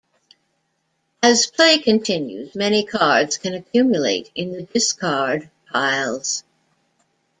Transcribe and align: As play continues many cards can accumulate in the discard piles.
As 1.21 1.45
play 1.45 1.77
continues 1.77 2.55
many 2.55 2.83
cards 2.83 3.37
can 3.37 3.53
accumulate 3.53 4.31
in 4.33 4.51
the 4.53 4.63
discard 4.63 5.51
piles. 5.71 6.43